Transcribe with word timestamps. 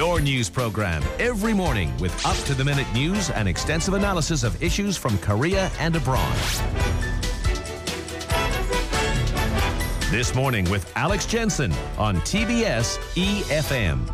Your 0.00 0.18
news 0.18 0.48
program 0.48 1.02
every 1.18 1.52
morning 1.52 1.94
with 1.98 2.24
up 2.24 2.34
to 2.46 2.54
the 2.54 2.64
minute 2.64 2.86
news 2.94 3.28
and 3.28 3.46
extensive 3.46 3.92
analysis 3.92 4.44
of 4.44 4.62
issues 4.62 4.96
from 4.96 5.18
Korea 5.18 5.70
and 5.78 5.94
abroad. 5.94 6.34
This 10.10 10.34
morning 10.34 10.70
with 10.70 10.90
Alex 10.96 11.26
Jensen 11.26 11.70
on 11.98 12.16
TBS 12.22 12.96
EFM. 13.12 14.10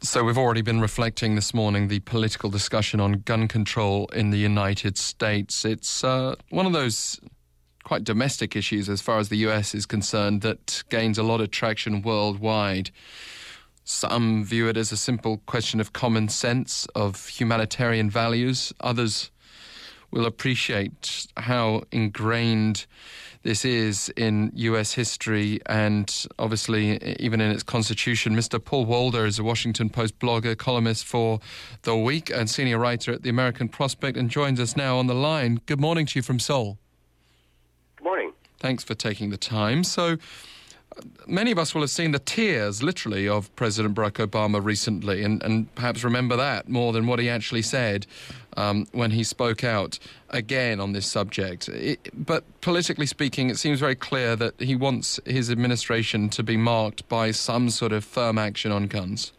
So, 0.00 0.22
we've 0.22 0.38
already 0.38 0.62
been 0.62 0.80
reflecting 0.80 1.34
this 1.34 1.52
morning 1.52 1.88
the 1.88 1.98
political 1.98 2.48
discussion 2.48 3.00
on 3.00 3.22
gun 3.24 3.48
control 3.48 4.06
in 4.12 4.30
the 4.30 4.38
United 4.38 4.96
States. 4.98 5.64
It's 5.64 6.04
uh, 6.04 6.36
one 6.50 6.64
of 6.64 6.72
those 6.72 7.18
quite 7.88 8.04
domestic 8.04 8.54
issues 8.54 8.86
as 8.90 9.00
far 9.00 9.18
as 9.18 9.30
the 9.30 9.38
US 9.48 9.74
is 9.74 9.86
concerned 9.86 10.42
that 10.42 10.82
gains 10.90 11.16
a 11.16 11.22
lot 11.22 11.40
of 11.40 11.50
traction 11.50 12.02
worldwide. 12.02 12.90
Some 13.82 14.44
view 14.44 14.68
it 14.68 14.76
as 14.76 14.92
a 14.92 14.96
simple 14.98 15.38
question 15.46 15.80
of 15.80 15.94
common 15.94 16.28
sense, 16.28 16.86
of 16.94 17.28
humanitarian 17.28 18.10
values. 18.10 18.74
Others 18.80 19.30
will 20.10 20.26
appreciate 20.26 21.28
how 21.38 21.82
ingrained 21.90 22.84
this 23.42 23.64
is 23.64 24.12
in 24.18 24.52
US 24.54 24.92
history 24.92 25.58
and 25.64 26.26
obviously 26.38 26.82
even 27.18 27.40
in 27.40 27.50
its 27.50 27.62
constitution. 27.62 28.36
Mr. 28.36 28.62
Paul 28.62 28.84
Waldman 28.84 29.24
is 29.24 29.38
a 29.38 29.42
Washington 29.42 29.88
Post 29.88 30.18
blogger, 30.18 30.54
columnist 30.58 31.06
for 31.06 31.40
The 31.84 31.96
Week, 31.96 32.28
and 32.28 32.50
senior 32.50 32.78
writer 32.78 33.12
at 33.12 33.22
the 33.22 33.30
American 33.30 33.70
Prospect, 33.70 34.18
and 34.18 34.28
joins 34.28 34.60
us 34.60 34.76
now 34.76 34.98
on 34.98 35.06
the 35.06 35.14
line. 35.14 35.60
Good 35.64 35.80
morning 35.80 36.04
to 36.04 36.18
you 36.18 36.22
from 36.22 36.38
Seoul. 36.38 36.78
Thanks 38.58 38.82
for 38.84 38.94
taking 38.94 39.30
the 39.30 39.36
time. 39.36 39.84
So, 39.84 40.18
many 41.26 41.50
of 41.50 41.58
us 41.58 41.74
will 41.74 41.82
have 41.82 41.90
seen 41.90 42.12
the 42.12 42.18
tears, 42.18 42.82
literally, 42.82 43.28
of 43.28 43.54
President 43.56 43.94
Barack 43.94 44.26
Obama 44.26 44.62
recently, 44.62 45.22
and, 45.22 45.42
and 45.42 45.72
perhaps 45.74 46.02
remember 46.02 46.36
that 46.36 46.68
more 46.68 46.92
than 46.92 47.06
what 47.06 47.18
he 47.18 47.28
actually 47.28 47.62
said 47.62 48.06
um, 48.56 48.86
when 48.92 49.12
he 49.12 49.22
spoke 49.22 49.62
out 49.62 49.98
again 50.30 50.80
on 50.80 50.92
this 50.92 51.06
subject. 51.06 51.68
It, 51.68 52.10
but 52.12 52.44
politically 52.60 53.06
speaking, 53.06 53.50
it 53.50 53.58
seems 53.58 53.80
very 53.80 53.94
clear 53.94 54.34
that 54.36 54.60
he 54.60 54.74
wants 54.74 55.20
his 55.24 55.50
administration 55.50 56.28
to 56.30 56.42
be 56.42 56.56
marked 56.56 57.08
by 57.08 57.30
some 57.30 57.70
sort 57.70 57.92
of 57.92 58.04
firm 58.04 58.38
action 58.38 58.72
on 58.72 58.86
guns. 58.86 59.32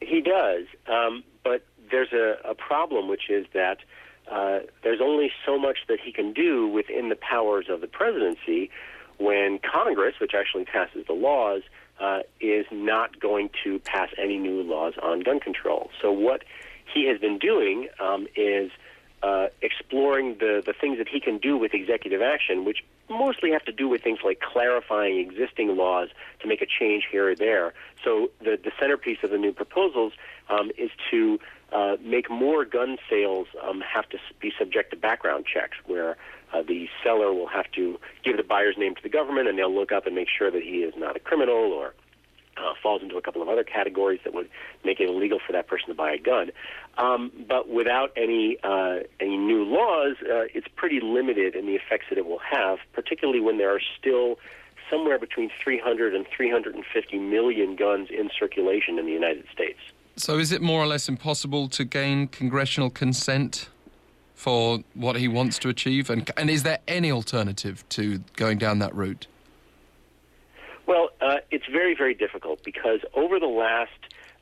He 0.00 0.20
does, 0.20 0.66
um, 0.86 1.24
but 1.44 1.64
there's 1.90 2.12
a, 2.12 2.36
a 2.44 2.54
problem, 2.54 3.08
which 3.08 3.30
is 3.30 3.46
that. 3.54 3.78
Uh, 4.32 4.60
there's 4.82 5.00
only 5.02 5.30
so 5.44 5.58
much 5.58 5.78
that 5.88 6.00
he 6.00 6.10
can 6.10 6.32
do 6.32 6.66
within 6.66 7.10
the 7.10 7.16
powers 7.16 7.66
of 7.68 7.82
the 7.82 7.86
presidency 7.86 8.70
when 9.18 9.58
Congress, 9.58 10.14
which 10.20 10.32
actually 10.34 10.64
passes 10.64 11.06
the 11.06 11.12
laws, 11.12 11.62
uh, 12.00 12.20
is 12.40 12.64
not 12.72 13.20
going 13.20 13.50
to 13.62 13.78
pass 13.80 14.08
any 14.16 14.38
new 14.38 14.62
laws 14.62 14.94
on 15.02 15.20
gun 15.20 15.38
control. 15.38 15.90
So 16.00 16.10
what 16.10 16.44
he 16.92 17.06
has 17.08 17.20
been 17.20 17.38
doing 17.38 17.88
um, 18.00 18.26
is 18.34 18.70
uh, 19.22 19.48
exploring 19.60 20.36
the, 20.40 20.62
the 20.64 20.72
things 20.72 20.96
that 20.98 21.08
he 21.08 21.20
can 21.20 21.36
do 21.36 21.56
with 21.56 21.74
executive 21.74 22.22
action, 22.22 22.64
which 22.64 22.78
mostly 23.10 23.50
have 23.52 23.64
to 23.66 23.72
do 23.72 23.86
with 23.86 24.02
things 24.02 24.20
like 24.24 24.40
clarifying 24.40 25.18
existing 25.18 25.76
laws 25.76 26.08
to 26.40 26.48
make 26.48 26.62
a 26.62 26.66
change 26.66 27.06
here 27.10 27.28
or 27.28 27.34
there. 27.34 27.74
So 28.02 28.30
the, 28.40 28.58
the 28.62 28.72
centerpiece 28.80 29.18
of 29.22 29.30
the 29.30 29.38
new 29.38 29.52
proposals 29.52 30.14
um, 30.48 30.72
is 30.78 30.90
to 31.10 31.38
uh, 31.72 31.96
make 32.02 32.30
more 32.30 32.64
gun 32.64 32.98
sales 33.08 33.46
um, 33.62 33.80
have 33.80 34.08
to 34.10 34.18
be 34.40 34.52
subject 34.58 34.90
to 34.90 34.96
background 34.96 35.46
checks, 35.46 35.76
where 35.86 36.16
uh, 36.52 36.62
the 36.62 36.88
seller 37.02 37.32
will 37.32 37.48
have 37.48 37.70
to 37.72 37.98
give 38.24 38.36
the 38.36 38.42
buyer's 38.42 38.76
name 38.76 38.94
to 38.94 39.02
the 39.02 39.08
government, 39.08 39.48
and 39.48 39.58
they'll 39.58 39.74
look 39.74 39.92
up 39.92 40.06
and 40.06 40.14
make 40.14 40.28
sure 40.28 40.50
that 40.50 40.62
he 40.62 40.82
is 40.82 40.94
not 40.96 41.16
a 41.16 41.20
criminal 41.20 41.72
or 41.72 41.94
uh, 42.56 42.74
falls 42.82 43.02
into 43.02 43.16
a 43.16 43.22
couple 43.22 43.40
of 43.42 43.48
other 43.48 43.64
categories 43.64 44.20
that 44.24 44.34
would 44.34 44.48
make 44.84 45.00
it 45.00 45.08
illegal 45.08 45.38
for 45.44 45.52
that 45.52 45.66
person 45.66 45.88
to 45.88 45.94
buy 45.94 46.12
a 46.12 46.18
gun. 46.18 46.50
Um, 46.98 47.32
but 47.48 47.68
without 47.68 48.12
any 48.16 48.58
uh, 48.62 49.00
any 49.20 49.36
new 49.36 49.64
laws, 49.64 50.16
uh, 50.22 50.44
it's 50.54 50.68
pretty 50.76 51.00
limited 51.00 51.54
in 51.54 51.66
the 51.66 51.74
effects 51.74 52.06
that 52.10 52.18
it 52.18 52.26
will 52.26 52.40
have, 52.40 52.78
particularly 52.92 53.40
when 53.40 53.58
there 53.58 53.74
are 53.74 53.80
still 53.98 54.38
somewhere 54.90 55.18
between 55.18 55.50
300 55.62 56.14
and 56.14 56.26
350 56.28 57.18
million 57.18 57.76
guns 57.76 58.08
in 58.10 58.30
circulation 58.38 58.98
in 58.98 59.06
the 59.06 59.12
United 59.12 59.46
States. 59.50 59.78
So, 60.16 60.38
is 60.38 60.52
it 60.52 60.60
more 60.60 60.82
or 60.82 60.86
less 60.86 61.08
impossible 61.08 61.68
to 61.68 61.84
gain 61.84 62.28
congressional 62.28 62.90
consent 62.90 63.68
for 64.34 64.80
what 64.94 65.16
he 65.16 65.26
wants 65.26 65.58
to 65.60 65.68
achieve? 65.68 66.10
And, 66.10 66.30
and 66.36 66.50
is 66.50 66.64
there 66.64 66.80
any 66.86 67.10
alternative 67.10 67.84
to 67.90 68.18
going 68.36 68.58
down 68.58 68.78
that 68.80 68.94
route? 68.94 69.26
Well, 70.86 71.10
uh, 71.20 71.36
it's 71.50 71.66
very, 71.66 71.94
very 71.94 72.12
difficult 72.12 72.62
because 72.62 73.00
over 73.14 73.40
the 73.40 73.46
last 73.46 73.92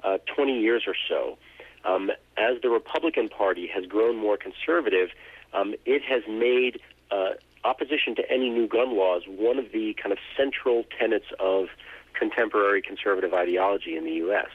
uh, 0.03 0.19
20 0.35 0.59
years 0.59 0.85
or 0.87 0.97
so, 1.09 1.39
um, 1.85 2.11
as 2.37 2.61
the 2.63 2.69
Republican 2.69 3.29
Party 3.29 3.69
has 3.69 3.87
grown 3.87 4.17
more 4.17 4.37
conservative, 4.37 5.11
um, 5.53 5.75
it 5.85 6.03
has 6.03 6.23
made 6.29 6.81
uh, 7.11 7.31
opposition 7.65 8.15
to 8.17 8.31
any 8.31 8.51
new 8.51 8.67
gun 8.67 8.97
laws 8.97 9.23
one 9.27 9.59
of 9.59 9.71
the 9.73 9.95
kind 9.95 10.13
of 10.13 10.19
central 10.37 10.85
tenets 10.99 11.27
of 11.39 11.69
contemporary 12.15 12.83
conservative 12.83 13.33
ideology 13.35 13.97
in 13.97 14.05
the 14.05 14.13
U.S. 14.13 14.49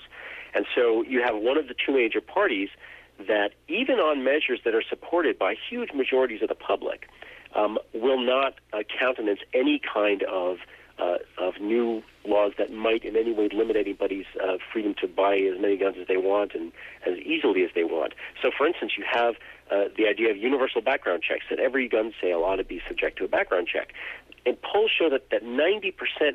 And 0.55 0.65
so 0.73 1.03
you 1.03 1.21
have 1.21 1.35
one 1.35 1.57
of 1.57 1.67
the 1.67 1.75
two 1.75 1.93
major 1.93 2.21
parties 2.21 2.69
that, 3.27 3.51
even 3.67 3.99
on 3.99 4.23
measures 4.23 4.61
that 4.65 4.73
are 4.73 4.83
supported 4.87 5.37
by 5.37 5.55
huge 5.69 5.91
majorities 5.93 6.41
of 6.41 6.49
the 6.49 6.55
public, 6.55 7.07
um, 7.53 7.77
will 7.93 8.19
not 8.19 8.55
uh, 8.73 8.79
countenance 8.99 9.39
any 9.53 9.79
kind 9.79 10.23
of 10.23 10.57
uh, 10.97 11.17
of 11.37 11.55
new 11.59 12.01
laws 12.25 12.53
that 12.57 12.71
might 12.71 13.03
in 13.03 13.17
any 13.17 13.33
way 13.33 13.49
limit 13.53 13.75
anybody's 13.75 14.25
uh, 14.41 14.57
freedom 14.71 14.95
to 15.01 15.07
buy 15.07 15.35
as 15.37 15.59
many 15.59 15.75
guns 15.75 15.97
as 15.99 16.07
they 16.07 16.17
want 16.17 16.55
and 16.55 16.71
as 17.05 17.17
easily 17.17 17.63
as 17.63 17.69
they 17.75 17.83
want. 17.83 18.13
So, 18.41 18.49
for 18.57 18.65
instance, 18.65 18.93
you 18.97 19.03
have 19.09 19.35
uh, 19.69 19.85
the 19.97 20.07
idea 20.07 20.31
of 20.31 20.37
universal 20.37 20.81
background 20.81 21.21
checks 21.21 21.45
that 21.49 21.59
every 21.59 21.89
gun 21.89 22.13
sale 22.21 22.43
ought 22.43 22.57
to 22.57 22.63
be 22.63 22.81
subject 22.87 23.17
to 23.17 23.25
a 23.25 23.27
background 23.27 23.67
check. 23.67 23.93
And 24.45 24.61
polls 24.61 24.91
show 24.97 25.09
that, 25.09 25.29
that 25.31 25.43
90% 25.43 25.93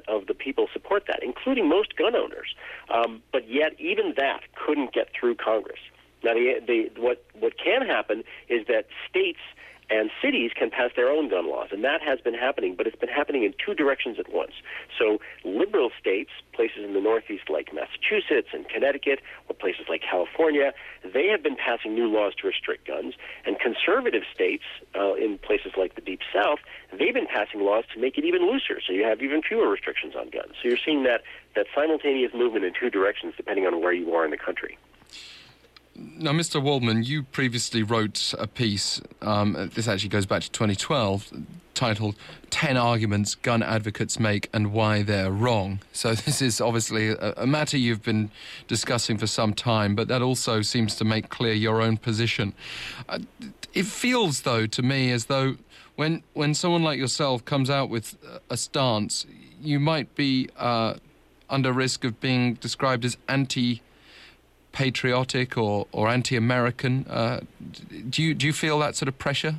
of 0.09 0.27
the 0.27 0.35
people 0.35 0.69
support 0.73 1.05
that, 1.07 1.21
including 1.23 1.69
most 1.69 1.97
gun 1.97 2.17
owners. 2.17 2.55
Um, 2.89 3.23
but 3.33 3.49
yet, 3.49 3.79
even 3.79 4.15
that 4.17 4.41
couldn't 4.55 4.93
get 4.93 5.09
through 5.19 5.37
Congress. 5.37 5.79
Now, 6.23 6.35
the, 6.35 6.61
the, 6.67 7.01
what, 7.01 7.25
what 7.39 7.55
can 7.57 7.87
happen 7.87 8.25
is 8.49 8.67
that 8.67 8.87
states 9.09 9.39
and 9.91 10.11
cities 10.23 10.53
can 10.55 10.71
pass 10.71 10.91
their 10.95 11.09
own 11.09 11.29
gun 11.29 11.51
laws, 11.51 11.69
and 11.73 11.83
that 11.85 12.01
has 12.01 12.21
been 12.21 12.35
happening, 12.35 12.75
but 12.77 12.87
it's 12.87 12.97
been 12.97 13.09
happening 13.09 13.43
in 13.43 13.53
two 13.65 13.75
directions 13.75 14.19
at 14.19 14.33
once. 14.33 14.53
So, 14.97 15.19
liberal 15.45 15.91
states, 15.99 16.31
places 16.53 16.85
in 16.85 16.95
the 16.95 17.01
Northeast 17.01 17.51
like 17.51 17.75
Massachusetts 17.75 18.49
and 18.53 18.69
Connecticut, 18.69 19.21
or 19.49 19.55
places 19.55 19.87
like 19.89 20.03
California, 20.03 20.73
they 21.03 21.27
have 21.27 21.43
been 21.43 21.57
passing 21.57 21.95
new 21.95 22.07
laws 22.07 22.35
to 22.41 22.47
restrict 22.47 22.87
guns, 22.87 23.15
and 23.45 23.59
conservative 23.59 24.23
states 24.33 24.65
uh, 24.95 25.15
in 25.15 25.39
places 25.39 25.73
like 25.77 25.97
the 25.97 26.01
Deep 26.01 26.21
South, 26.33 26.61
they've 26.97 27.15
been 27.15 27.27
passing 27.27 27.61
laws 27.61 27.85
to 27.93 28.01
make 28.01 28.17
it 28.17 28.25
even 28.25 28.47
looser, 28.47 28.81
so 28.87 28.93
you 28.93 29.05
have 29.05 29.21
even 29.23 29.43
fewer 29.43 29.69
restrictions 29.69 30.15
on 30.15 30.31
guns. 30.31 30.55
So, 30.63 30.69
you're 30.69 30.79
seeing 30.85 31.03
that, 31.03 31.23
that 31.57 31.67
simultaneous 31.75 32.33
movement 32.33 32.65
in 32.65 32.73
two 32.79 32.91
directions 32.91 33.35
depending 33.37 33.67
on 33.67 33.81
where 33.81 33.93
you 33.93 34.15
are 34.15 34.25
in 34.25 34.31
the 34.31 34.39
country. 34.39 34.79
Now, 36.23 36.33
Mr. 36.33 36.63
Waldman, 36.63 37.03
you 37.03 37.23
previously 37.23 37.83
wrote 37.83 38.35
a 38.39 38.47
piece, 38.47 39.01
um, 39.23 39.71
this 39.75 39.89
actually 39.89 40.11
goes 40.11 40.27
back 40.27 40.43
to 40.43 40.51
2012, 40.51 41.33
titled 41.73 42.15
10 42.51 42.77
Arguments 42.77 43.35
Gun 43.37 43.63
Advocates 43.63 44.21
Make 44.21 44.51
and 44.53 44.71
Why 44.71 45.03
They're 45.03 45.31
Wrong. 45.31 45.81
So, 45.95 46.15
this 46.15 46.43
is 46.43 46.61
obviously 46.61 47.09
a, 47.09 47.33
a, 47.39 47.47
matter 47.47 47.79
you've 47.79 48.03
been 48.03 48.31
discussing 48.69 49.17
for 49.17 49.27
some 49.27 49.55
time, 49.55 49.95
but 49.95 50.09
that 50.09 50.21
also 50.21 50.61
seems 50.61 50.95
to 50.97 51.07
make 51.07 51.31
clear 51.31 51.55
your 51.55 51.81
own 51.81 51.97
position. 51.97 52.53
Uh, 53.09 53.21
it 53.73 53.87
feels, 53.87 54.43
though, 54.43 54.67
to 54.67 54.83
me 54.83 55.13
as 55.13 55.25
though 55.25 55.57
when, 55.97 56.23
when 56.35 56.53
someone 56.53 56.83
like 56.83 56.99
yourself 56.99 57.47
comes 57.47 57.71
out 57.71 57.89
with 57.89 58.19
a 58.51 58.59
stance, 58.59 59.25
you 59.63 59.81
might 59.81 60.15
be 60.17 60.51
uh, 60.59 60.97
under 61.49 61.73
risk 61.73 62.05
of 62.05 62.21
being 62.21 62.55
described 62.55 63.07
as 63.07 63.17
anti 63.27 63.81
patriotic 64.73 65.57
or, 65.57 65.87
or 65.93 66.09
anti-American. 66.09 67.07
Uh, 67.09 67.41
do 68.09 68.23
you 68.23 68.35
do 68.35 68.47
you 68.47 68.53
feel 68.53 68.79
that 68.79 68.97
sort 68.97 69.09
of 69.09 69.19
pressure? 69.19 69.57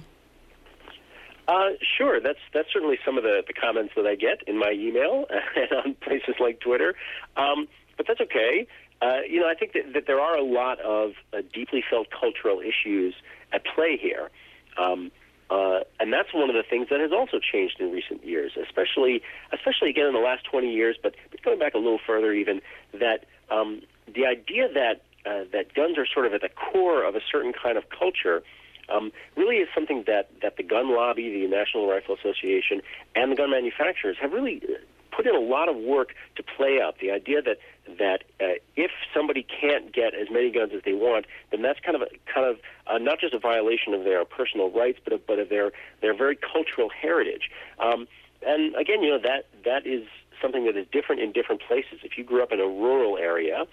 Uh, 1.48 1.72
sure, 1.98 2.19
that's 2.22 2.40
that's 2.54 2.72
certainly 2.72 2.98
some 3.04 3.18
of 3.18 3.24
the, 3.24 3.44
the 3.46 3.54
comments 3.54 3.94
that 3.96 4.06
I 4.06 4.16
get 4.16 4.42
in 4.48 4.58
my 4.58 4.72
email 4.72 5.25
and 5.56 5.72
on 5.86 5.94
places 5.96 6.36
like 6.40 6.60
Twitter. 6.60 6.96
Um, 7.36 7.68
but 7.98 8.08
that's 8.08 8.22
okay. 8.22 8.68
Uh, 9.02 9.22
you 9.28 9.40
know, 9.40 9.50
I 9.50 9.56
think 9.56 9.74
that, 9.74 9.94
that 9.94 10.08
there 10.08 10.19
are 10.19 10.38
a 10.38 10.44
lot 10.44 10.80
of 10.80 11.13
uh, 11.34 11.42
deeply 11.54 11.84
felt 11.90 12.08
cultural 12.12 12.62
issues 12.62 13.16
at 13.52 13.66
play 13.66 13.98
here. 13.98 14.30
Um, 14.78 15.12
uh, 15.50 15.81
and 16.00 16.13
that's 16.13 16.34
one 16.34 16.50
of 16.50 16.56
the 16.56 16.63
things 16.63 16.88
that 16.90 17.02
has 17.02 17.12
also 17.12 17.38
changed 17.40 17.81
in 17.81 17.92
recent 17.92 18.25
years, 18.25 18.54
especially, 18.56 19.22
especially 19.52 19.90
again 19.90 20.06
in 20.06 20.13
the 20.13 20.19
last 20.19 20.46
20 20.46 20.72
years, 20.72 20.96
but 21.02 21.13
going 21.44 21.60
back 21.60 21.74
a 21.74 21.78
little 21.78 22.00
further 22.08 22.31
even, 22.31 22.62
that 22.94 23.25
um, 23.50 23.81
the 24.13 24.25
idea 24.25 24.68
that 24.74 25.02
uh, 25.25 25.46
that 25.54 25.74
guns 25.74 25.98
are 25.98 26.08
sort 26.12 26.25
of 26.25 26.34
at 26.34 26.42
the 26.42 26.50
core 26.50 27.04
of 27.04 27.16
a 27.16 27.22
certain 27.31 27.54
kind 27.54 27.78
of 27.78 27.84
culture 27.90 28.42
um, 28.90 29.12
really 29.36 29.58
is 29.58 29.69
something 29.74 30.04
that, 30.08 30.30
that 30.42 30.58
the 30.58 30.63
gun 30.63 30.94
lobby, 30.94 31.30
the 31.30 31.48
National 31.48 31.88
Rifle 31.88 32.16
Association, 32.16 32.81
and 33.16 33.31
the 33.31 33.36
gun 33.36 33.52
manufacturers 33.52 34.18
have 34.19 34.34
really 34.34 34.62
uh, 34.63 34.74
put 35.16 35.28
in 35.28 35.36
a 35.36 35.40
lot 35.40 35.69
of 35.69 35.75
work 35.78 36.13
to 36.36 36.44
play 36.44 36.80
out. 36.81 36.96
The 37.00 37.12
idea 37.12 37.42
that 37.42 37.58
that 38.00 38.24
uh, 38.40 38.60
if 38.75 38.92
somebody 39.13 39.44
can't 39.44 39.92
get 39.94 40.13
as 40.13 40.28
many 40.31 40.52
guns 40.52 40.72
as 40.75 40.81
they 40.86 40.94
want, 40.94 41.25
then 41.52 41.62
that's 41.62 41.80
kind 41.80 41.96
of 41.96 42.04
a, 42.04 42.08
kind 42.31 42.48
of 42.48 42.58
uh, 42.88 42.98
not 42.98 43.19
just 43.19 43.34
a 43.34 43.40
violation 43.40 43.94
of 43.94 44.04
their 44.04 44.24
personal 44.24 44.69
rights, 44.69 45.00
but 45.04 45.13
of, 45.13 45.25
but 45.28 45.40
of 45.40 45.50
their 45.50 45.72
their 46.02 46.16
very 46.16 46.36
cultural 46.38 46.90
heritage. 46.90 47.50
Um, 47.80 48.08
and 48.46 48.75
again, 48.75 49.04
you 49.04 49.10
know 49.10 49.19
that 49.19 49.48
that 49.66 49.86
is 49.86 50.04
something 50.42 50.66
that 50.66 50.75
is 50.75 50.88
different 50.92 51.22
in 51.22 51.31
different 51.31 51.62
places. 51.62 52.00
If 52.04 52.18
you 52.18 52.24
grew 52.24 52.42
up 52.42 52.52
in 52.52 52.60
a 52.60 52.68
rural 52.68 53.18
area 53.18 53.62
uh, 53.62 53.66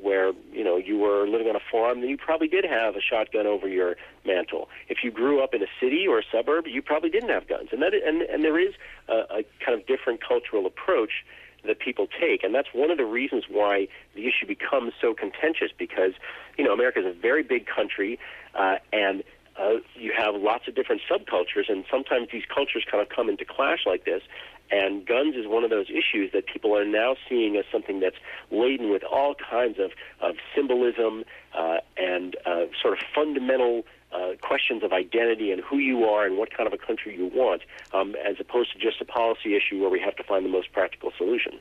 where 0.00 0.32
you 0.52 0.64
know 0.64 0.76
you 0.76 0.98
were 0.98 1.26
living 1.26 1.48
on 1.48 1.56
a 1.56 1.64
farm, 1.70 2.00
then 2.00 2.10
you 2.10 2.16
probably 2.16 2.48
did 2.48 2.64
have 2.64 2.96
a 2.96 3.00
shotgun 3.00 3.46
over 3.46 3.68
your 3.68 3.96
mantle. 4.24 4.68
If 4.88 4.98
you 5.02 5.10
grew 5.10 5.42
up 5.42 5.54
in 5.54 5.62
a 5.62 5.70
city 5.80 6.06
or 6.08 6.18
a 6.18 6.22
suburb, 6.30 6.66
you 6.66 6.82
probably 6.82 7.10
didn't 7.10 7.30
have 7.30 7.48
guns, 7.48 7.68
and 7.72 7.82
that 7.82 7.94
and 7.94 8.22
and 8.22 8.44
there 8.44 8.58
is 8.58 8.74
a, 9.08 9.12
a 9.12 9.44
kind 9.64 9.78
of 9.78 9.86
different 9.86 10.20
cultural 10.26 10.66
approach 10.66 11.24
that 11.64 11.78
people 11.78 12.06
take, 12.06 12.44
and 12.44 12.54
that's 12.54 12.68
one 12.74 12.90
of 12.90 12.98
the 12.98 13.06
reasons 13.06 13.44
why 13.48 13.88
the 14.14 14.26
issue 14.26 14.46
becomes 14.46 14.92
so 15.00 15.14
contentious. 15.14 15.70
Because 15.76 16.12
you 16.58 16.64
know 16.64 16.72
America 16.72 17.00
is 17.00 17.06
a 17.06 17.18
very 17.18 17.42
big 17.42 17.66
country, 17.66 18.18
uh, 18.54 18.76
and 18.92 19.22
uh, 19.58 19.74
you 19.94 20.12
have 20.16 20.34
lots 20.34 20.66
of 20.68 20.74
different 20.74 21.02
subcultures, 21.10 21.68
and 21.68 21.84
sometimes 21.90 22.28
these 22.32 22.44
cultures 22.52 22.84
kind 22.90 23.02
of 23.02 23.08
come 23.08 23.28
into 23.28 23.44
clash 23.44 23.80
like 23.86 24.04
this. 24.04 24.22
And 24.70 25.06
guns 25.06 25.36
is 25.36 25.46
one 25.46 25.62
of 25.62 25.70
those 25.70 25.86
issues 25.90 26.32
that 26.32 26.46
people 26.46 26.76
are 26.76 26.86
now 26.86 27.16
seeing 27.28 27.56
as 27.56 27.64
something 27.70 28.00
that's 28.00 28.16
laden 28.50 28.90
with 28.90 29.04
all 29.04 29.34
kinds 29.34 29.78
of, 29.78 29.92
of 30.20 30.36
symbolism 30.54 31.24
uh, 31.54 31.78
and 31.96 32.34
uh, 32.46 32.66
sort 32.80 32.94
of 32.94 33.04
fundamental 33.14 33.84
uh, 34.10 34.32
questions 34.40 34.82
of 34.82 34.92
identity 34.92 35.50
and 35.50 35.60
who 35.62 35.78
you 35.78 36.04
are 36.04 36.24
and 36.24 36.38
what 36.38 36.56
kind 36.56 36.66
of 36.66 36.72
a 36.72 36.78
country 36.78 37.16
you 37.16 37.26
want, 37.26 37.62
um, 37.92 38.14
as 38.24 38.36
opposed 38.40 38.72
to 38.72 38.78
just 38.78 39.00
a 39.00 39.04
policy 39.04 39.56
issue 39.56 39.80
where 39.80 39.90
we 39.90 40.00
have 40.00 40.16
to 40.16 40.22
find 40.22 40.44
the 40.44 40.48
most 40.48 40.72
practical 40.72 41.12
solution. 41.18 41.58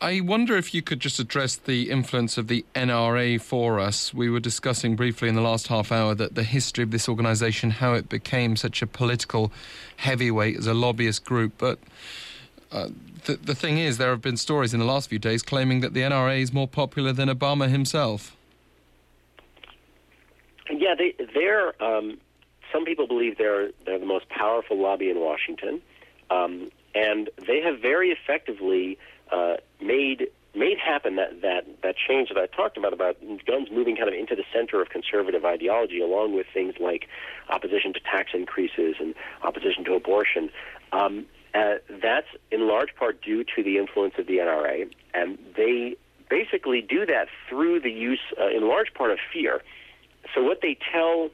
I 0.00 0.20
wonder 0.20 0.56
if 0.56 0.74
you 0.74 0.82
could 0.82 1.00
just 1.00 1.18
address 1.18 1.56
the 1.56 1.90
influence 1.90 2.36
of 2.36 2.48
the 2.48 2.66
NRA 2.74 3.40
for 3.40 3.80
us. 3.80 4.12
We 4.12 4.28
were 4.28 4.40
discussing 4.40 4.94
briefly 4.94 5.28
in 5.28 5.34
the 5.34 5.40
last 5.40 5.68
half 5.68 5.90
hour 5.90 6.14
that 6.14 6.34
the 6.34 6.42
history 6.42 6.84
of 6.84 6.90
this 6.90 7.08
organisation, 7.08 7.70
how 7.70 7.94
it 7.94 8.10
became 8.10 8.56
such 8.56 8.82
a 8.82 8.86
political 8.86 9.50
heavyweight 9.96 10.58
as 10.58 10.66
a 10.66 10.74
lobbyist 10.74 11.24
group. 11.24 11.54
But 11.56 11.78
uh, 12.70 12.88
the, 13.24 13.36
the 13.36 13.54
thing 13.54 13.78
is, 13.78 13.96
there 13.96 14.10
have 14.10 14.20
been 14.20 14.36
stories 14.36 14.74
in 14.74 14.80
the 14.80 14.86
last 14.86 15.08
few 15.08 15.18
days 15.18 15.42
claiming 15.42 15.80
that 15.80 15.94
the 15.94 16.00
NRA 16.00 16.42
is 16.42 16.52
more 16.52 16.68
popular 16.68 17.14
than 17.14 17.30
Obama 17.30 17.70
himself. 17.70 18.36
Yeah, 20.70 20.94
they, 20.94 21.14
they're. 21.32 21.82
Um, 21.82 22.18
some 22.72 22.84
people 22.84 23.06
believe 23.06 23.38
they're 23.38 23.70
they're 23.86 23.98
the 23.98 24.04
most 24.04 24.28
powerful 24.28 24.78
lobby 24.78 25.08
in 25.08 25.20
Washington, 25.20 25.80
um, 26.28 26.70
and 26.96 27.28
they 27.46 27.60
have 27.60 27.80
very 27.80 28.10
effectively 28.10 28.98
uh, 29.30 29.56
made 29.80 30.28
made 30.54 30.78
happen 30.78 31.16
that, 31.16 31.42
that, 31.42 31.66
that 31.82 31.94
change 32.08 32.30
that 32.30 32.38
I 32.38 32.46
talked 32.46 32.78
about, 32.78 32.94
about 32.94 33.18
guns 33.46 33.68
moving 33.70 33.94
kind 33.94 34.08
of 34.08 34.14
into 34.14 34.34
the 34.34 34.44
center 34.54 34.80
of 34.80 34.88
conservative 34.88 35.44
ideology, 35.44 36.00
along 36.00 36.34
with 36.34 36.46
things 36.54 36.76
like 36.80 37.08
opposition 37.50 37.92
to 37.92 38.00
tax 38.00 38.30
increases 38.32 38.96
and 38.98 39.14
opposition 39.42 39.84
to 39.84 39.92
abortion. 39.92 40.48
Um, 40.92 41.26
uh, 41.54 41.74
that's 42.02 42.28
in 42.50 42.66
large 42.66 42.94
part 42.94 43.20
due 43.20 43.44
to 43.54 43.62
the 43.62 43.76
influence 43.76 44.14
of 44.16 44.26
the 44.26 44.38
NRA, 44.38 44.90
and 45.12 45.38
they 45.54 45.96
basically 46.30 46.80
do 46.80 47.04
that 47.04 47.28
through 47.50 47.80
the 47.80 47.90
use, 47.90 48.20
uh, 48.40 48.48
in 48.48 48.66
large 48.66 48.94
part, 48.94 49.10
of 49.10 49.18
fear. 49.30 49.60
So 50.34 50.42
what 50.42 50.60
they 50.62 50.78
tell 50.90 51.28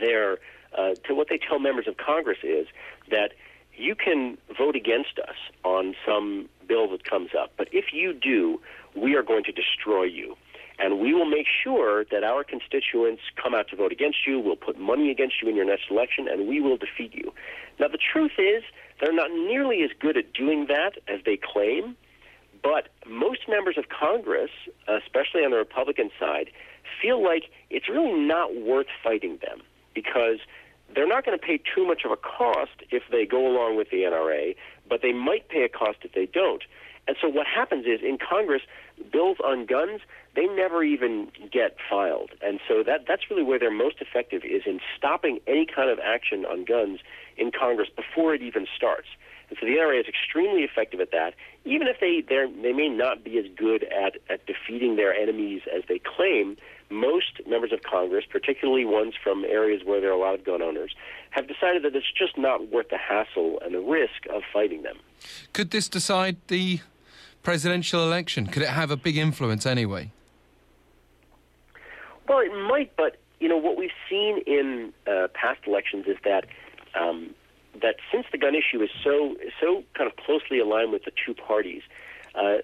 their 0.00 0.38
uh, 0.76 0.94
to 1.06 1.14
what 1.14 1.28
they 1.30 1.38
tell 1.38 1.58
members 1.58 1.86
of 1.88 1.96
Congress 1.96 2.38
is 2.42 2.66
that 3.10 3.32
you 3.76 3.94
can 3.94 4.38
vote 4.56 4.76
against 4.76 5.18
us 5.18 5.36
on 5.64 5.94
some 6.06 6.48
bill 6.66 6.88
that 6.90 7.04
comes 7.04 7.30
up, 7.38 7.52
but 7.56 7.68
if 7.72 7.86
you 7.92 8.12
do, 8.12 8.60
we 8.94 9.14
are 9.14 9.22
going 9.22 9.44
to 9.44 9.52
destroy 9.52 10.04
you. 10.04 10.36
And 10.78 10.98
we 10.98 11.14
will 11.14 11.26
make 11.26 11.46
sure 11.62 12.04
that 12.10 12.24
our 12.24 12.42
constituents 12.42 13.22
come 13.40 13.54
out 13.54 13.68
to 13.68 13.76
vote 13.76 13.92
against 13.92 14.26
you. 14.26 14.40
We'll 14.40 14.56
put 14.56 14.78
money 14.78 15.10
against 15.10 15.36
you 15.40 15.48
in 15.48 15.54
your 15.54 15.64
next 15.64 15.84
election, 15.88 16.26
and 16.28 16.48
we 16.48 16.60
will 16.60 16.76
defeat 16.76 17.14
you. 17.14 17.32
Now, 17.78 17.86
the 17.88 17.98
truth 17.98 18.32
is, 18.38 18.64
they're 19.00 19.12
not 19.12 19.30
nearly 19.30 19.82
as 19.82 19.90
good 19.98 20.16
at 20.16 20.32
doing 20.32 20.66
that 20.66 20.98
as 21.06 21.20
they 21.24 21.36
claim, 21.36 21.96
but 22.62 22.88
most 23.06 23.40
members 23.48 23.76
of 23.78 23.84
Congress, 23.88 24.50
especially 24.88 25.44
on 25.44 25.50
the 25.50 25.58
Republican 25.58 26.10
side, 26.18 26.50
feel 27.00 27.22
like 27.22 27.44
it's 27.70 27.88
really 27.88 28.18
not 28.18 28.56
worth 28.56 28.86
fighting 29.02 29.38
them 29.42 29.62
because 29.94 30.38
they're 30.94 31.08
not 31.08 31.24
going 31.24 31.38
to 31.38 31.44
pay 31.44 31.58
too 31.58 31.86
much 31.86 32.02
of 32.04 32.10
a 32.10 32.16
cost 32.16 32.82
if 32.90 33.02
they 33.10 33.26
go 33.26 33.46
along 33.46 33.76
with 33.76 33.90
the 33.90 33.98
NRA, 33.98 34.56
but 34.88 35.02
they 35.02 35.12
might 35.12 35.48
pay 35.48 35.62
a 35.62 35.68
cost 35.68 35.98
if 36.02 36.12
they 36.12 36.26
don't. 36.26 36.62
And 37.06 37.16
so 37.20 37.28
what 37.28 37.46
happens 37.46 37.86
is 37.86 38.00
in 38.02 38.18
Congress, 38.18 38.62
bills 39.12 39.36
on 39.44 39.66
guns, 39.66 40.00
they 40.34 40.46
never 40.46 40.82
even 40.82 41.28
get 41.52 41.76
filed. 41.88 42.30
And 42.42 42.60
so 42.66 42.82
that 42.82 43.04
that's 43.06 43.30
really 43.30 43.42
where 43.42 43.58
they're 43.58 43.70
most 43.70 43.96
effective 44.00 44.42
is 44.44 44.62
in 44.66 44.80
stopping 44.96 45.40
any 45.46 45.66
kind 45.66 45.90
of 45.90 45.98
action 45.98 46.44
on 46.44 46.64
guns 46.64 47.00
in 47.36 47.50
Congress 47.50 47.88
before 47.94 48.34
it 48.34 48.42
even 48.42 48.66
starts. 48.74 49.08
And 49.50 49.58
so 49.60 49.66
the 49.66 49.72
NRA 49.72 50.00
is 50.00 50.06
extremely 50.08 50.62
effective 50.62 51.00
at 51.00 51.10
that, 51.12 51.34
even 51.64 51.86
if 51.86 52.00
they 52.00 52.22
they 52.26 52.72
may 52.72 52.88
not 52.88 53.22
be 53.22 53.38
as 53.38 53.44
good 53.56 53.84
at, 53.84 54.16
at 54.30 54.46
defeating 54.46 54.96
their 54.96 55.14
enemies 55.14 55.62
as 55.74 55.82
they 55.88 56.00
claim 56.00 56.56
most 56.94 57.40
members 57.46 57.72
of 57.72 57.82
Congress, 57.82 58.24
particularly 58.28 58.84
ones 58.84 59.14
from 59.22 59.44
areas 59.44 59.82
where 59.84 60.00
there 60.00 60.10
are 60.10 60.14
a 60.14 60.18
lot 60.18 60.34
of 60.34 60.44
gun 60.44 60.62
owners, 60.62 60.94
have 61.30 61.46
decided 61.48 61.82
that 61.82 61.94
it's 61.94 62.12
just 62.16 62.38
not 62.38 62.70
worth 62.70 62.88
the 62.90 62.98
hassle 62.98 63.58
and 63.64 63.74
the 63.74 63.80
risk 63.80 64.26
of 64.32 64.42
fighting 64.52 64.82
them. 64.82 64.96
Could 65.52 65.70
this 65.70 65.88
decide 65.88 66.36
the 66.48 66.80
presidential 67.42 68.02
election? 68.02 68.46
Could 68.46 68.62
it 68.62 68.68
have 68.68 68.90
a 68.90 68.96
big 68.96 69.16
influence 69.16 69.66
anyway? 69.66 70.10
Well, 72.28 72.38
it 72.38 72.52
might, 72.68 72.96
but 72.96 73.18
you 73.40 73.48
know 73.48 73.58
what 73.58 73.76
we've 73.76 73.90
seen 74.08 74.38
in 74.46 74.92
uh, 75.06 75.28
past 75.34 75.60
elections 75.66 76.06
is 76.06 76.16
that 76.24 76.46
um, 76.94 77.34
that 77.82 77.96
since 78.10 78.24
the 78.32 78.38
gun 78.38 78.54
issue 78.54 78.82
is 78.82 78.88
so 79.02 79.36
so 79.60 79.84
kind 79.94 80.10
of 80.10 80.16
closely 80.16 80.58
aligned 80.58 80.92
with 80.92 81.04
the 81.04 81.12
two 81.24 81.34
parties, 81.34 81.82
uh, 82.34 82.58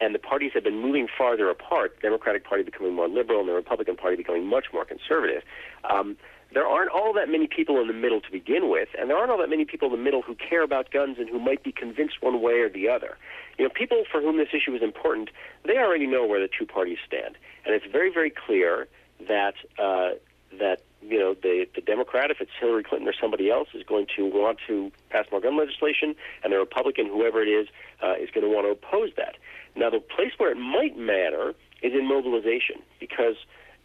and 0.00 0.14
the 0.14 0.18
parties 0.18 0.52
have 0.54 0.64
been 0.64 0.80
moving 0.80 1.08
farther 1.16 1.48
apart, 1.50 1.96
the 1.96 2.02
Democratic 2.02 2.44
Party 2.44 2.62
becoming 2.62 2.94
more 2.94 3.08
liberal 3.08 3.40
and 3.40 3.48
the 3.48 3.54
Republican 3.54 3.96
Party 3.96 4.16
becoming 4.16 4.46
much 4.46 4.66
more 4.72 4.84
conservative, 4.84 5.42
um, 5.88 6.16
there 6.52 6.66
aren't 6.66 6.90
all 6.90 7.12
that 7.14 7.28
many 7.28 7.46
people 7.46 7.80
in 7.80 7.88
the 7.88 7.92
middle 7.92 8.20
to 8.20 8.30
begin 8.30 8.70
with, 8.70 8.88
and 8.98 9.10
there 9.10 9.16
aren't 9.16 9.30
all 9.30 9.38
that 9.38 9.50
many 9.50 9.64
people 9.64 9.88
in 9.88 9.92
the 9.92 10.02
middle 10.02 10.22
who 10.22 10.34
care 10.36 10.62
about 10.62 10.90
guns 10.90 11.18
and 11.18 11.28
who 11.28 11.38
might 11.38 11.62
be 11.62 11.72
convinced 11.72 12.22
one 12.22 12.40
way 12.40 12.60
or 12.60 12.68
the 12.68 12.88
other. 12.88 13.18
You 13.58 13.64
know, 13.64 13.70
people 13.74 14.04
for 14.10 14.20
whom 14.20 14.36
this 14.36 14.48
issue 14.52 14.74
is 14.74 14.82
important, 14.82 15.30
they 15.64 15.78
already 15.78 16.06
know 16.06 16.24
where 16.24 16.40
the 16.40 16.48
two 16.48 16.64
parties 16.64 16.98
stand, 17.06 17.36
and 17.64 17.74
it's 17.74 17.86
very, 17.90 18.12
very 18.12 18.30
clear 18.30 18.86
that 19.28 19.54
uh, 19.78 20.10
that 20.58 20.82
you 21.02 21.18
know 21.18 21.34
the 21.34 21.66
the 21.74 21.75
Democrat, 21.86 22.30
if 22.30 22.40
it's 22.40 22.50
Hillary 22.60 22.82
Clinton 22.82 23.08
or 23.08 23.14
somebody 23.18 23.50
else, 23.50 23.68
is 23.74 23.82
going 23.82 24.06
to 24.16 24.26
want 24.26 24.58
to 24.66 24.90
pass 25.10 25.26
more 25.30 25.40
gun 25.40 25.56
legislation, 25.56 26.14
and 26.42 26.52
the 26.52 26.58
Republican, 26.58 27.06
whoever 27.06 27.42
it 27.42 27.48
is, 27.48 27.68
uh, 28.02 28.14
is 28.14 28.30
going 28.30 28.44
to 28.44 28.52
want 28.52 28.66
to 28.66 28.70
oppose 28.70 29.10
that. 29.16 29.36
Now, 29.74 29.90
the 29.90 30.00
place 30.00 30.32
where 30.38 30.50
it 30.50 30.56
might 30.56 30.96
matter 30.96 31.54
is 31.82 31.92
in 31.92 32.06
mobilization 32.06 32.76
because 32.98 33.36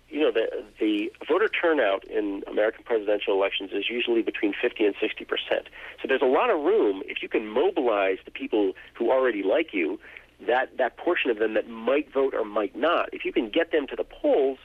you 0.09 0.19
know 0.19 0.31
the 0.31 0.63
the 0.79 1.11
voter 1.27 1.47
turnout 1.47 2.03
in 2.05 2.43
American 2.47 2.83
presidential 2.83 3.33
elections 3.33 3.71
is 3.73 3.89
usually 3.89 4.21
between 4.21 4.53
50 4.61 4.85
and 4.85 4.95
60 4.99 5.25
percent. 5.25 5.67
So 6.01 6.07
there's 6.07 6.21
a 6.21 6.25
lot 6.25 6.49
of 6.49 6.59
room 6.61 7.01
if 7.05 7.21
you 7.21 7.29
can 7.29 7.47
mobilize 7.47 8.17
the 8.25 8.31
people 8.31 8.73
who 8.93 9.11
already 9.11 9.41
like 9.41 9.73
you, 9.73 9.99
that 10.47 10.77
that 10.77 10.97
portion 10.97 11.31
of 11.31 11.39
them 11.39 11.53
that 11.53 11.69
might 11.69 12.11
vote 12.11 12.33
or 12.33 12.43
might 12.43 12.75
not. 12.75 13.09
If 13.13 13.23
you 13.25 13.31
can 13.31 13.49
get 13.49 13.71
them 13.71 13.87
to 13.87 13.95
the 13.95 14.03
polls, 14.03 14.59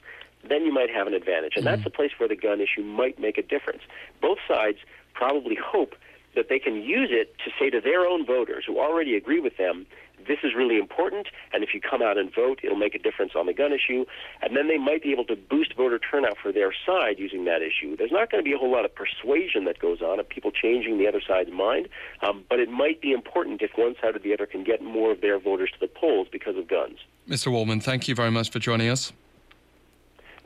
then 0.49 0.65
you 0.65 0.73
might 0.73 0.89
have 0.89 1.07
an 1.07 1.13
advantage, 1.13 1.53
and 1.55 1.65
mm-hmm. 1.65 1.75
that's 1.75 1.83
the 1.83 1.89
place 1.89 2.11
where 2.17 2.29
the 2.29 2.35
gun 2.35 2.61
issue 2.61 2.83
might 2.83 3.19
make 3.19 3.37
a 3.37 3.43
difference. 3.43 3.81
Both 4.21 4.39
sides 4.47 4.77
probably 5.13 5.55
hope 5.55 5.95
that 6.35 6.49
they 6.49 6.59
can 6.59 6.75
use 6.75 7.09
it 7.11 7.35
to 7.43 7.51
say 7.59 7.69
to 7.69 7.81
their 7.81 8.05
own 8.05 8.25
voters 8.25 8.63
who 8.67 8.79
already 8.79 9.15
agree 9.15 9.39
with 9.39 9.57
them 9.57 9.87
this 10.27 10.39
is 10.43 10.53
really 10.55 10.77
important, 10.77 11.27
and 11.53 11.63
if 11.63 11.73
you 11.73 11.81
come 11.81 12.01
out 12.01 12.17
and 12.17 12.33
vote, 12.33 12.59
it'll 12.63 12.77
make 12.77 12.95
a 12.95 12.99
difference 12.99 13.33
on 13.35 13.45
the 13.45 13.53
gun 13.53 13.71
issue. 13.71 14.05
And 14.41 14.55
then 14.55 14.67
they 14.67 14.77
might 14.77 15.01
be 15.01 15.11
able 15.11 15.25
to 15.25 15.35
boost 15.35 15.75
voter 15.75 15.99
turnout 15.99 16.37
for 16.41 16.51
their 16.51 16.73
side 16.85 17.17
using 17.17 17.45
that 17.45 17.61
issue. 17.61 17.95
There's 17.95 18.11
not 18.11 18.31
going 18.31 18.43
to 18.43 18.47
be 18.47 18.53
a 18.53 18.57
whole 18.57 18.71
lot 18.71 18.85
of 18.85 18.93
persuasion 18.93 19.65
that 19.65 19.79
goes 19.79 20.01
on 20.01 20.19
of 20.19 20.27
people 20.27 20.51
changing 20.51 20.97
the 20.97 21.07
other 21.07 21.21
side's 21.25 21.51
mind, 21.51 21.87
um, 22.27 22.43
but 22.49 22.59
it 22.59 22.69
might 22.69 23.01
be 23.01 23.11
important 23.11 23.61
if 23.61 23.71
one 23.75 23.95
side 24.01 24.15
or 24.15 24.19
the 24.19 24.33
other 24.33 24.45
can 24.45 24.63
get 24.63 24.83
more 24.83 25.11
of 25.11 25.21
their 25.21 25.39
voters 25.39 25.69
to 25.71 25.79
the 25.79 25.87
polls 25.87 26.27
because 26.31 26.57
of 26.57 26.67
guns. 26.67 26.97
Mr. 27.27 27.51
Waldman, 27.51 27.79
thank 27.79 28.07
you 28.07 28.15
very 28.15 28.31
much 28.31 28.51
for 28.51 28.59
joining 28.59 28.89
us. 28.89 29.13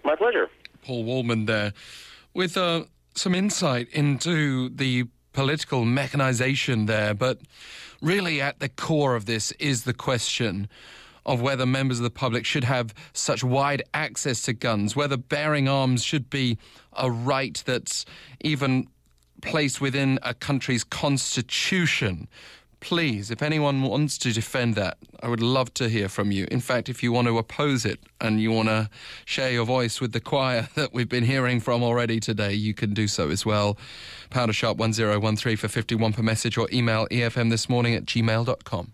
My 0.04 0.16
pleasure. 0.16 0.50
Paul 0.84 1.04
Waldman 1.04 1.46
there 1.46 1.74
with 2.34 2.58
uh, 2.58 2.86
some 3.14 3.36
insight 3.36 3.90
into 3.90 4.70
the 4.70 5.06
political 5.34 5.86
mechanization 5.86 6.86
there, 6.86 7.14
but 7.14 7.40
really 8.02 8.42
at 8.42 8.60
the 8.60 8.70
core 8.70 9.16
of 9.16 9.26
this 9.26 9.52
is 9.54 9.84
the 9.84 9.94
question 9.94 10.68
of 11.26 11.42
whether 11.42 11.66
members 11.66 12.00
of 12.00 12.04
the 12.04 12.10
public 12.10 12.46
should 12.46 12.64
have 12.64 12.94
such 13.14 13.44
wide 13.44 13.84
access 13.94 14.42
to 14.42 14.54
guns, 14.54 14.96
whether 14.96 15.18
bearing 15.18 15.68
arms 15.68 16.04
should 16.04 16.30
be 16.30 16.58
a 16.94 17.12
right 17.12 17.62
that's 17.66 18.06
even 18.42 18.88
placed 19.42 19.80
within 19.80 20.20
a 20.24 20.34
country's 20.34 20.84
constitution. 20.84 22.28
Please, 22.82 23.30
if 23.30 23.44
anyone 23.44 23.84
wants 23.84 24.18
to 24.18 24.34
defend 24.34 24.74
that, 24.74 24.98
I 25.22 25.28
would 25.28 25.40
love 25.40 25.72
to 25.76 25.88
hear 25.88 26.10
from 26.10 26.32
you. 26.32 26.48
In 26.50 26.60
fact, 26.60 26.90
if 26.90 27.04
you 27.04 27.12
want 27.12 27.28
to 27.28 27.38
oppose 27.38 27.86
it 27.86 28.00
and 28.20 28.42
you 28.42 28.52
want 28.52 28.70
to 28.70 28.90
share 29.24 29.52
your 29.52 29.66
voice 29.66 30.02
with 30.02 30.14
the 30.14 30.20
choir 30.20 30.68
that 30.76 30.92
we've 30.92 31.08
been 31.08 31.24
hearing 31.24 31.60
from 31.60 31.84
already 31.84 32.20
today, 32.20 32.54
you 32.54 32.74
can 32.74 32.94
do 32.96 33.08
so 33.08 33.30
as 33.30 33.46
well. 33.46 33.78
Powder 34.32 34.52
sharp 34.52 34.78
1013 34.78 35.58
for 35.58 35.68
51 35.68 36.14
per 36.14 36.24
message 36.24 36.58
or 36.58 36.68
email 36.74 37.08
efm 37.12 37.52
this 37.52 37.70
morning 37.70 37.94
at 37.94 38.06
gmail.com. 38.06 38.90